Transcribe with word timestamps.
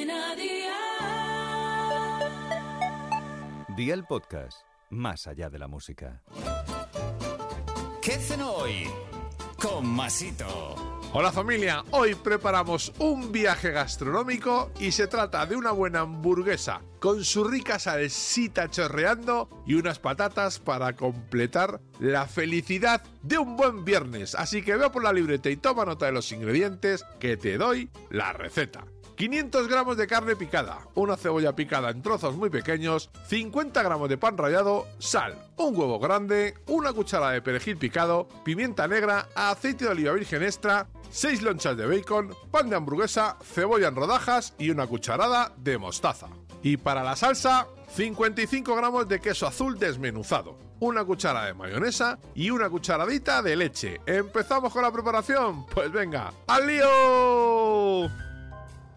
Cadena 0.00 0.34
Dial. 0.34 0.70
Día 3.76 3.92
el 3.92 4.04
podcast, 4.04 4.62
más 4.88 5.26
allá 5.26 5.50
de 5.50 5.58
la 5.58 5.68
música. 5.68 6.22
¿Qué 8.00 8.12
cenó 8.12 8.50
hoy? 8.52 8.88
Con 9.60 9.86
Masito. 9.86 10.74
Hola 11.12 11.32
familia, 11.32 11.84
hoy 11.90 12.14
preparamos 12.14 12.94
un 12.98 13.30
viaje 13.30 13.72
gastronómico 13.72 14.70
y 14.78 14.92
se 14.92 15.06
trata 15.06 15.44
de 15.44 15.56
una 15.56 15.72
buena 15.72 16.00
hamburguesa 16.00 16.80
con 16.98 17.22
su 17.24 17.44
rica 17.44 17.78
salsita 17.78 18.70
chorreando 18.70 19.50
y 19.66 19.74
unas 19.74 19.98
patatas 19.98 20.60
para 20.60 20.94
completar 20.96 21.80
la 21.98 22.26
felicidad 22.26 23.02
de 23.22 23.36
un 23.36 23.56
buen 23.56 23.84
viernes. 23.84 24.34
Así 24.34 24.62
que 24.62 24.76
veo 24.76 24.90
por 24.92 25.04
la 25.04 25.12
libreta 25.12 25.50
y 25.50 25.56
toma 25.56 25.84
nota 25.84 26.06
de 26.06 26.12
los 26.12 26.32
ingredientes 26.32 27.04
que 27.18 27.36
te 27.36 27.58
doy 27.58 27.90
la 28.08 28.32
receta. 28.32 28.86
500 29.20 29.68
gramos 29.68 29.98
de 29.98 30.06
carne 30.06 30.34
picada, 30.34 30.78
una 30.94 31.14
cebolla 31.14 31.54
picada 31.54 31.90
en 31.90 32.00
trozos 32.00 32.36
muy 32.36 32.48
pequeños, 32.48 33.10
50 33.26 33.82
gramos 33.82 34.08
de 34.08 34.16
pan 34.16 34.38
rallado, 34.38 34.86
sal, 34.98 35.34
un 35.58 35.76
huevo 35.76 35.98
grande, 35.98 36.54
una 36.68 36.94
cucharada 36.94 37.32
de 37.32 37.42
perejil 37.42 37.76
picado, 37.76 38.26
pimienta 38.44 38.88
negra, 38.88 39.28
aceite 39.34 39.84
de 39.84 39.90
oliva 39.90 40.14
virgen 40.14 40.42
extra, 40.42 40.86
6 41.10 41.42
lonchas 41.42 41.76
de 41.76 41.86
bacon, 41.86 42.34
pan 42.50 42.70
de 42.70 42.76
hamburguesa, 42.76 43.36
cebolla 43.42 43.88
en 43.88 43.96
rodajas 43.96 44.54
y 44.56 44.70
una 44.70 44.86
cucharada 44.86 45.52
de 45.58 45.76
mostaza. 45.76 46.28
Y 46.62 46.78
para 46.78 47.04
la 47.04 47.14
salsa, 47.14 47.66
55 47.94 48.74
gramos 48.74 49.06
de 49.06 49.20
queso 49.20 49.46
azul 49.46 49.78
desmenuzado, 49.78 50.56
una 50.78 51.04
cucharada 51.04 51.44
de 51.44 51.52
mayonesa 51.52 52.18
y 52.34 52.48
una 52.48 52.70
cucharadita 52.70 53.42
de 53.42 53.54
leche. 53.54 54.00
¿Empezamos 54.06 54.72
con 54.72 54.80
la 54.80 54.90
preparación? 54.90 55.66
Pues 55.66 55.92
venga, 55.92 56.32
¡al 56.46 56.66
lío! 56.66 58.29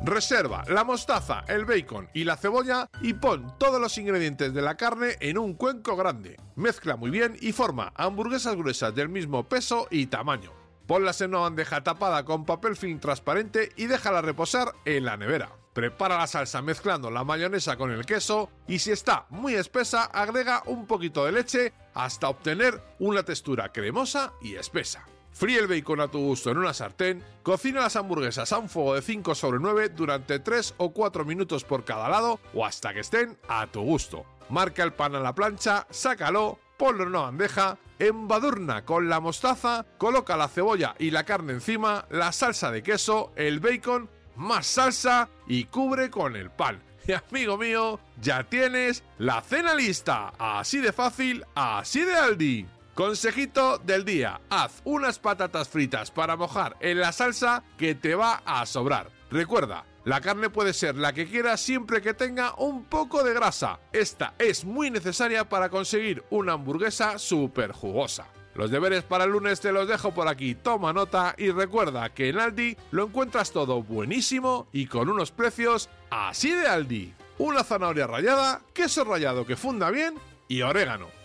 Reserva 0.00 0.64
la 0.68 0.84
mostaza, 0.84 1.44
el 1.48 1.64
bacon 1.64 2.08
y 2.14 2.24
la 2.24 2.36
cebolla 2.36 2.88
y 3.02 3.14
pon 3.14 3.58
todos 3.58 3.80
los 3.80 3.98
ingredientes 3.98 4.54
de 4.54 4.62
la 4.62 4.76
carne 4.76 5.16
en 5.20 5.38
un 5.38 5.54
cuenco 5.54 5.96
grande. 5.96 6.36
Mezcla 6.54 6.96
muy 6.96 7.10
bien 7.10 7.36
y 7.40 7.52
forma 7.52 7.92
hamburguesas 7.96 8.54
gruesas 8.54 8.94
del 8.94 9.08
mismo 9.08 9.48
peso 9.48 9.88
y 9.90 10.06
tamaño. 10.06 10.52
Ponlas 10.86 11.20
en 11.20 11.30
una 11.30 11.40
bandeja 11.40 11.82
tapada 11.82 12.24
con 12.24 12.46
papel 12.46 12.76
film 12.76 13.00
transparente 13.00 13.72
y 13.76 13.86
déjala 13.86 14.22
reposar 14.22 14.72
en 14.84 15.04
la 15.04 15.16
nevera. 15.16 15.50
Prepara 15.74 16.16
la 16.16 16.26
salsa 16.26 16.62
mezclando 16.62 17.10
la 17.10 17.24
mayonesa 17.24 17.76
con 17.76 17.90
el 17.90 18.06
queso 18.06 18.50
y 18.66 18.78
si 18.78 18.92
está 18.92 19.26
muy 19.30 19.54
espesa 19.54 20.04
agrega 20.04 20.62
un 20.66 20.86
poquito 20.86 21.24
de 21.24 21.32
leche 21.32 21.72
hasta 21.94 22.28
obtener 22.28 22.80
una 23.00 23.24
textura 23.24 23.72
cremosa 23.72 24.32
y 24.40 24.54
espesa. 24.54 25.04
Fríe 25.38 25.60
el 25.60 25.68
bacon 25.68 26.00
a 26.00 26.08
tu 26.08 26.18
gusto 26.18 26.50
en 26.50 26.58
una 26.58 26.74
sartén, 26.74 27.22
cocina 27.44 27.82
las 27.82 27.94
hamburguesas 27.94 28.52
a 28.52 28.58
un 28.58 28.68
fuego 28.68 28.96
de 28.96 29.02
5 29.02 29.36
sobre 29.36 29.60
9 29.60 29.90
durante 29.90 30.40
3 30.40 30.74
o 30.78 30.90
4 30.90 31.24
minutos 31.24 31.62
por 31.62 31.84
cada 31.84 32.08
lado 32.08 32.40
o 32.54 32.66
hasta 32.66 32.92
que 32.92 32.98
estén 32.98 33.38
a 33.46 33.68
tu 33.68 33.82
gusto. 33.82 34.26
Marca 34.50 34.82
el 34.82 34.92
pan 34.92 35.14
a 35.14 35.20
la 35.20 35.36
plancha, 35.36 35.86
sácalo, 35.90 36.58
ponlo 36.76 37.04
en 37.04 37.10
una 37.10 37.20
bandeja, 37.20 37.78
embadurna 38.00 38.84
con 38.84 39.08
la 39.08 39.20
mostaza, 39.20 39.86
coloca 39.96 40.36
la 40.36 40.48
cebolla 40.48 40.96
y 40.98 41.12
la 41.12 41.22
carne 41.22 41.52
encima, 41.52 42.04
la 42.10 42.32
salsa 42.32 42.72
de 42.72 42.82
queso, 42.82 43.30
el 43.36 43.60
bacon, 43.60 44.10
más 44.34 44.66
salsa 44.66 45.28
y 45.46 45.66
cubre 45.66 46.10
con 46.10 46.34
el 46.34 46.50
pan. 46.50 46.82
Y 47.06 47.12
amigo 47.12 47.56
mío, 47.56 48.00
ya 48.20 48.42
tienes 48.42 49.04
la 49.18 49.40
cena 49.40 49.74
lista. 49.74 50.32
Así 50.36 50.78
de 50.78 50.92
fácil, 50.92 51.44
así 51.54 52.04
de 52.04 52.14
Aldi. 52.16 52.66
Consejito 52.98 53.78
del 53.78 54.04
día, 54.04 54.40
haz 54.50 54.82
unas 54.82 55.20
patatas 55.20 55.68
fritas 55.68 56.10
para 56.10 56.34
mojar 56.34 56.76
en 56.80 56.98
la 56.98 57.12
salsa 57.12 57.62
que 57.76 57.94
te 57.94 58.16
va 58.16 58.42
a 58.44 58.66
sobrar. 58.66 59.08
Recuerda, 59.30 59.84
la 60.04 60.20
carne 60.20 60.50
puede 60.50 60.72
ser 60.72 60.96
la 60.96 61.12
que 61.12 61.28
quieras 61.28 61.60
siempre 61.60 62.02
que 62.02 62.12
tenga 62.12 62.56
un 62.56 62.82
poco 62.86 63.22
de 63.22 63.34
grasa. 63.34 63.78
Esta 63.92 64.34
es 64.36 64.64
muy 64.64 64.90
necesaria 64.90 65.48
para 65.48 65.68
conseguir 65.68 66.24
una 66.30 66.54
hamburguesa 66.54 67.20
súper 67.20 67.70
jugosa. 67.70 68.26
Los 68.56 68.72
deberes 68.72 69.04
para 69.04 69.22
el 69.22 69.30
lunes 69.30 69.60
te 69.60 69.70
los 69.70 69.86
dejo 69.86 70.12
por 70.12 70.26
aquí, 70.26 70.56
toma 70.56 70.92
nota 70.92 71.36
y 71.38 71.52
recuerda 71.52 72.12
que 72.12 72.30
en 72.30 72.40
Aldi 72.40 72.76
lo 72.90 73.04
encuentras 73.04 73.52
todo 73.52 73.80
buenísimo 73.80 74.66
y 74.72 74.86
con 74.86 75.08
unos 75.08 75.30
precios 75.30 75.88
así 76.10 76.50
de 76.50 76.66
Aldi. 76.66 77.14
Una 77.38 77.62
zanahoria 77.62 78.08
rallada, 78.08 78.60
queso 78.74 79.04
rallado 79.04 79.46
que 79.46 79.54
funda 79.54 79.88
bien 79.92 80.16
y 80.48 80.62
orégano. 80.62 81.17